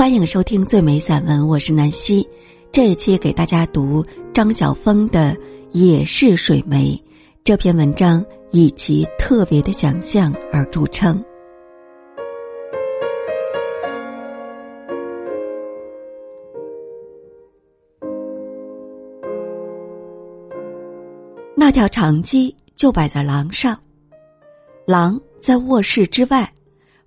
[0.00, 2.26] 欢迎收听最美散文，我是南希。
[2.72, 4.02] 这一期给大家读
[4.32, 5.34] 张晓峰的
[5.72, 6.92] 《也是水梅》
[7.44, 11.22] 这篇文章，以其特别的想象而著称。
[21.54, 23.78] 那条长机就摆在廊上，
[24.86, 26.50] 廊在卧室之外，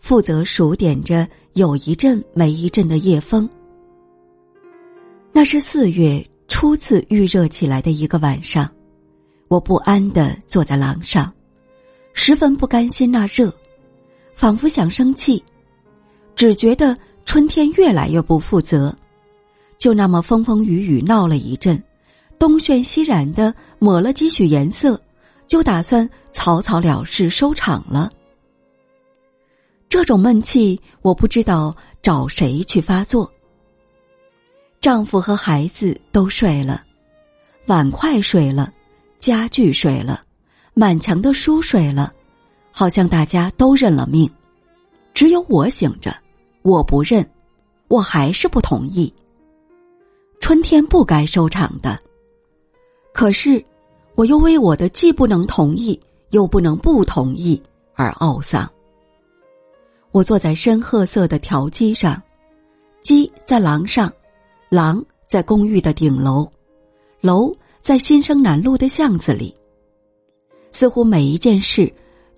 [0.04, 3.50] 负责数点着有一阵没一阵的夜风。
[5.32, 8.70] 那是四月初次预热起来的一个晚上，
[9.48, 11.34] 我不安的坐在廊上，
[12.12, 13.50] 十分不甘心那热，
[14.34, 15.42] 仿佛想生气，
[16.36, 18.94] 只觉得春天越来越不负责，
[19.78, 21.82] 就那么风风雨雨闹了一阵。
[22.38, 25.02] 东炫西染的抹了几许颜色，
[25.48, 28.12] 就打算草草了事收场了。
[29.94, 33.32] 这种闷气，我不知道找谁去发作。
[34.82, 36.84] 丈夫和孩子都睡了，
[37.68, 38.74] 碗筷睡了，
[39.20, 40.24] 家具睡了，
[40.74, 42.12] 满墙的书睡了，
[42.72, 44.28] 好像大家都认了命，
[45.14, 46.12] 只有我醒着。
[46.64, 47.24] 我不认，
[47.88, 49.14] 我还是不同意。
[50.40, 52.00] 春天不该收场的。
[53.14, 53.64] 可是，
[54.16, 57.62] 我又为我的既不能同意又不能不同意
[57.94, 58.68] 而懊丧。
[60.14, 62.22] 我坐在深褐色的条机上，
[63.02, 64.14] 机在廊上，
[64.70, 66.48] 廊在公寓的顶楼，
[67.20, 69.54] 楼在新生南路的巷子里。
[70.72, 71.92] 似乎每一件事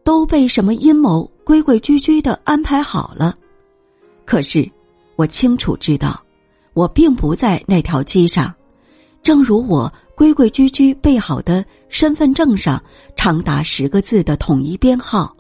[0.06, 3.38] 都被什么阴谋规规矩矩的安排好了。
[4.26, 4.72] 可是，
[5.18, 6.24] 我清楚知道，
[6.74, 8.56] 我并不在那条机上，
[9.22, 9.92] 正如我。
[10.16, 12.82] 规规矩矩备好的身份证上
[13.18, 15.35] 长达十个字的统一编号，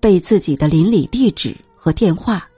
[0.00, 2.48] 背自己的邻里地址和电话，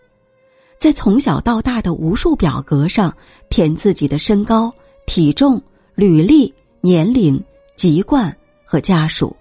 [0.78, 3.14] 在从小到大的无数表格上
[3.50, 4.72] 填自己的身高、
[5.06, 5.60] 体重、
[5.94, 7.42] 履历、年龄、
[7.76, 9.36] 籍贯和家属。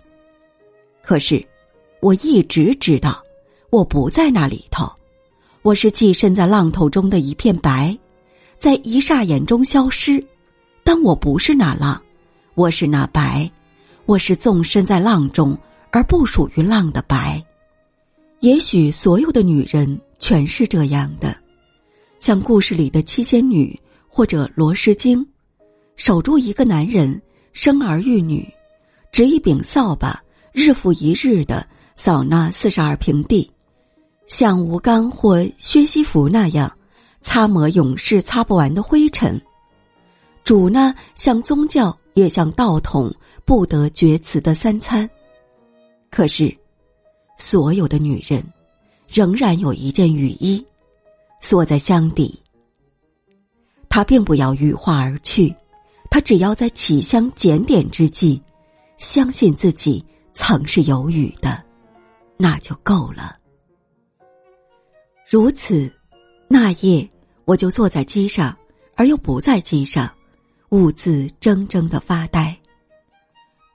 [1.03, 1.43] 可是，
[1.99, 3.23] 我一直知道，
[3.69, 4.91] 我不在那里头，
[5.61, 7.97] 我是寄身在浪头中的一片白，
[8.57, 10.23] 在一霎眼中消失。
[10.83, 12.01] 但我不是那浪，
[12.55, 13.49] 我是那白，
[14.07, 15.55] 我是纵身在浪中
[15.91, 17.43] 而不属于浪的白。
[18.41, 21.37] 也许所有的女人全是这样的，
[22.19, 25.23] 像故事里的七仙女或者罗诗经，
[25.95, 27.21] 守住一个男人，
[27.53, 28.43] 生儿育女，
[29.11, 30.19] 执一柄扫把，
[30.51, 31.63] 日复一日的
[31.95, 33.49] 扫那四十二平地，
[34.25, 36.71] 像吴刚或薛西弗那样，
[37.19, 39.39] 擦抹永世擦不完的灰尘。
[40.43, 43.13] 主呢，像宗教，也像道统，
[43.45, 45.07] 不得绝词的三餐。
[46.09, 46.51] 可是，
[47.41, 48.45] 所有的女人，
[49.07, 50.63] 仍然有一件雨衣，
[51.39, 52.39] 锁在箱底。
[53.89, 55.53] 她并不要羽化而去，
[56.11, 58.39] 她只要在起香检点之际，
[58.97, 61.61] 相信自己曾是有雨的，
[62.37, 63.35] 那就够了。
[65.27, 65.91] 如此，
[66.47, 67.09] 那夜
[67.45, 68.55] 我就坐在机上，
[68.95, 70.09] 而又不在机上。
[70.69, 72.57] 兀自怔怔的发呆。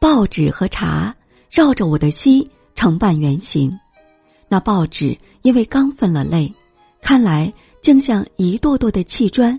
[0.00, 1.14] 报纸和茶
[1.50, 3.76] 绕着我的膝成半圆形，
[4.46, 6.54] 那报纸因为刚分了类，
[7.02, 9.58] 看来正像一垛垛的砌砖。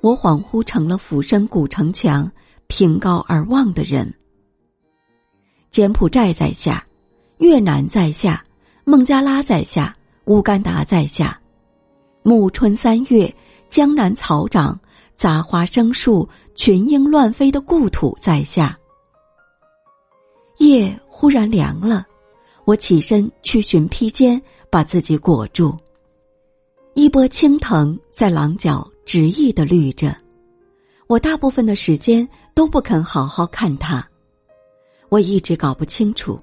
[0.00, 2.30] 我恍惚成了俯身古城墙，
[2.68, 4.10] 凭高而望的人。
[5.70, 6.82] 柬埔寨在下，
[7.38, 8.42] 越南在下，
[8.84, 11.38] 孟加拉在下，乌干达在下。
[12.22, 13.32] 暮春三月，
[13.68, 14.78] 江南草长。
[15.14, 18.76] 杂花生树、群莺乱飞的故土在下。
[20.58, 22.04] 夜忽然凉了，
[22.64, 24.40] 我起身去寻披肩，
[24.70, 25.76] 把自己裹住。
[26.94, 30.14] 一波青藤在廊角执意的绿着，
[31.06, 34.06] 我大部分的时间都不肯好好看它。
[35.08, 36.40] 我一直搞不清楚，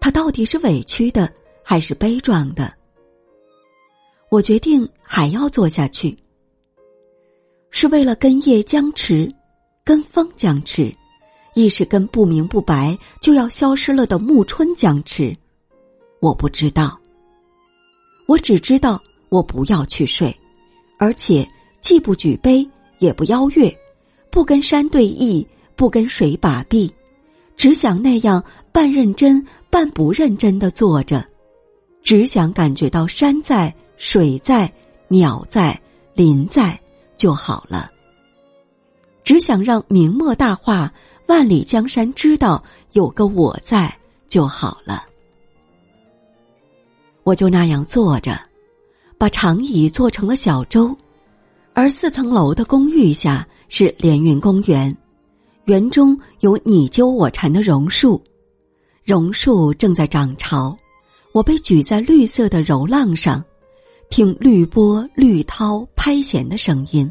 [0.00, 1.32] 它到底是委屈的
[1.62, 2.72] 还是悲壮的。
[4.30, 6.16] 我决定还要做下去。
[7.70, 9.32] 是为了跟夜僵持，
[9.84, 10.92] 跟风僵持，
[11.54, 15.36] 亦是跟不明不白就要消失了的暮春僵持。
[16.20, 16.98] 我不知道。
[18.26, 20.34] 我只知道我不要去睡，
[20.98, 21.46] 而且
[21.80, 22.68] 既不举杯，
[22.98, 23.76] 也不邀月，
[24.30, 26.92] 不跟山对弈，不跟水把臂，
[27.56, 31.26] 只想那样半认真半不认真的坐着，
[32.02, 34.72] 只想感觉到山在、水在、
[35.08, 35.80] 鸟在、
[36.14, 36.78] 林在。
[37.16, 37.90] 就好了。
[39.24, 40.90] 只想让明末大话
[41.26, 43.94] 万里江山知道有个我在
[44.26, 45.04] 就好了。
[47.30, 48.36] 我就那样坐着，
[49.16, 50.96] 把长椅做成了小舟，
[51.74, 54.94] 而四层楼的公寓下是连云公园，
[55.66, 58.20] 园中有你揪我缠的榕树，
[59.04, 60.76] 榕树正在涨潮，
[61.30, 63.44] 我被举在绿色的柔浪上，
[64.08, 67.08] 听绿波绿涛拍弦的声音。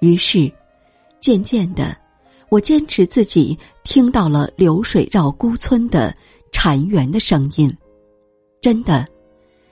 [0.00, 0.52] 于是，
[1.20, 1.96] 渐渐的，
[2.50, 6.14] 我坚持自己听到了流水绕孤村的
[6.52, 7.74] 禅园的声音。
[8.66, 9.06] 真的，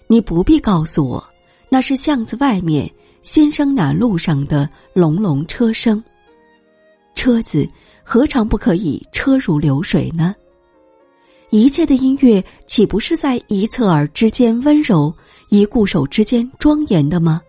[0.07, 1.29] 你不必告诉我，
[1.69, 2.89] 那是巷子外面。
[3.25, 6.01] 新生南路上的隆隆车声，
[7.13, 7.69] 车子
[8.05, 10.33] 何尝不可以车如流水呢？
[11.51, 15.13] 一切的音乐岂不是在一侧耳之间温柔，
[15.49, 17.43] 一固手之间庄严的吗？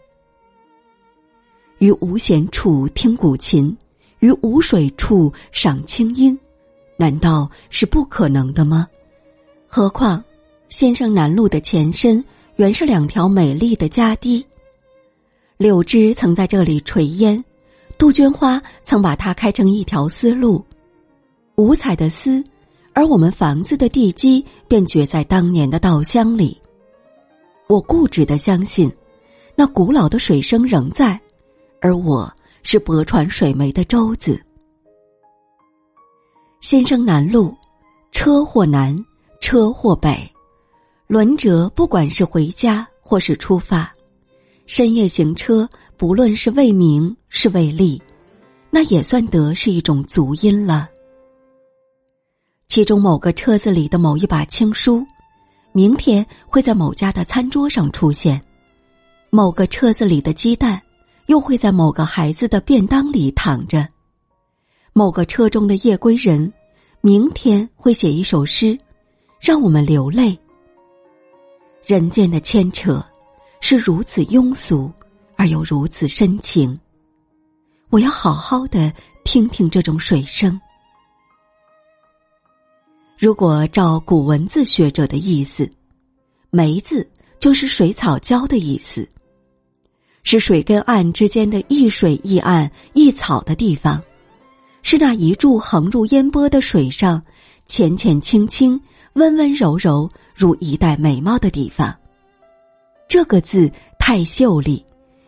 [1.78, 3.78] 于无弦处听古琴，
[4.18, 6.36] 于无水处赏清音，
[6.98, 8.88] 难道是不可能的吗？
[9.68, 10.24] 何况，
[10.76, 12.22] 先生南路的前身
[12.58, 14.46] 原是两条美丽的家堤。
[15.56, 17.42] 柳枝曾在这里垂烟，
[17.98, 20.62] 杜鹃花曾把它开成一条丝路，
[21.56, 22.44] 五彩的丝，
[22.92, 26.62] 而我们房子的地基便掘在当年的稻香里。
[27.68, 28.92] 我固执的相信，
[29.56, 31.18] 那古老的水声仍在，
[31.80, 32.30] 而我
[32.64, 34.38] 是泊船水湄的舟子。
[36.60, 37.56] 先生南路，
[38.12, 38.94] 车或南，
[39.40, 40.30] 车或北，
[41.08, 43.94] 轮辙不管是回家或是出发。
[44.66, 48.02] 深夜行车，不论是为名是为利，
[48.72, 50.90] 那也算得是一种足音了。
[52.68, 55.06] 其中某个车子里的某一把青书，
[55.72, 58.40] 明天会在某家的餐桌上出现；
[59.30, 60.82] 某个车子里的鸡蛋，
[61.28, 63.88] 又会在某个孩子的便当里躺着；
[64.94, 66.52] 某个车中的夜归人，
[67.02, 68.76] 明天会写一首诗，
[69.40, 70.36] 让我们流泪。
[71.86, 73.04] 人间的牵扯。
[73.62, 74.92] 是如此庸俗，
[75.36, 76.80] 而又如此深情。
[77.90, 78.94] 我要好好的
[79.24, 80.62] 听听这种水声。
[83.18, 85.68] 如果照古文字学者的意思
[86.52, 87.10] ，“梅”字
[87.40, 89.10] 就是水草礁的意思，
[90.22, 94.00] 是水跟岸之间的一水一岸一草的地方，
[94.84, 97.20] 是那一柱横入烟波的水上，
[97.66, 98.80] 浅浅清清、
[99.14, 101.96] 温温柔柔如一带美貌的地方。
[103.08, 104.86] 这个字太秀丽，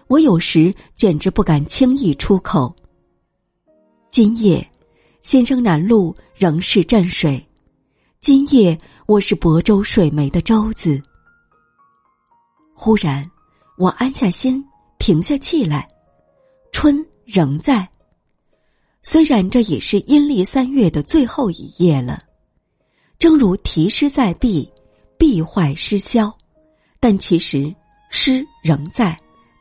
[0.08, 2.76] 我有时简直不敢轻易出口。
[4.10, 4.68] 今夜，
[5.22, 7.44] 先生南路仍是镇水。
[8.20, 11.02] 今夜，我是亳州水湄的舟子。
[12.74, 13.30] 忽然，
[13.78, 14.64] 我安下心，
[14.98, 15.88] 平下气来。
[16.72, 17.88] 春仍在，
[19.02, 22.22] 虽然这已是阴历三月的最后一夜了。
[23.18, 24.70] 正如题诗在壁，
[25.18, 26.36] 必坏失消。
[27.00, 27.74] 但其实，
[28.10, 29.18] 失仍在，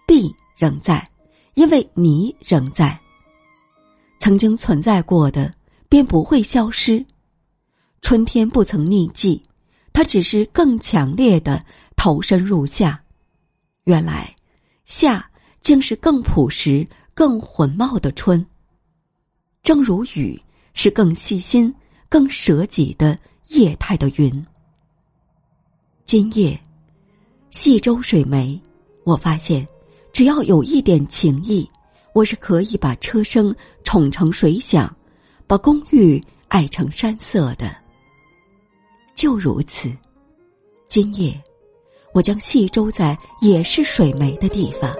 [0.06, 1.08] 必仍在，
[1.54, 2.98] 因为你仍在。
[4.18, 5.54] 曾经存在过的，
[5.88, 7.04] 便不会消失。
[8.00, 9.42] 春天不曾匿迹，
[9.92, 11.64] 它只是更强烈的
[11.96, 13.00] 投身入夏。
[13.84, 14.34] 原来，
[14.86, 15.30] 夏
[15.60, 18.44] 竟是更朴实、更浑茂的春。
[19.62, 20.40] 正如雨
[20.74, 21.72] 是更细心、
[22.08, 23.18] 更舍己的
[23.48, 24.46] 液态的云。
[26.06, 26.56] 今夜。
[27.50, 28.56] 细舟水湄，
[29.02, 29.66] 我发现，
[30.12, 31.68] 只要有一点情意，
[32.14, 33.52] 我是可以把车声
[33.82, 34.94] 宠成水响，
[35.48, 37.76] 把公寓爱成山色的。
[39.16, 39.90] 就如此，
[40.86, 41.42] 今夜，
[42.14, 44.94] 我将细舟在也是水湄的地方。